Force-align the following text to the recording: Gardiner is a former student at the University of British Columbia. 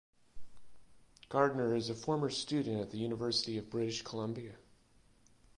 Gardiner 1.29 1.75
is 1.75 1.91
a 1.91 1.93
former 1.93 2.31
student 2.31 2.81
at 2.81 2.89
the 2.89 2.97
University 2.97 3.59
of 3.59 3.69
British 3.69 4.01
Columbia. 4.01 4.55